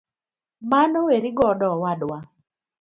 [0.71, 2.17] Mano weri godo owadwa.